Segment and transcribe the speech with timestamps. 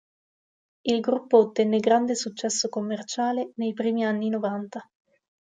[0.81, 4.89] Il gruppo ottenne grande successo commerciale nei primi anni novanta.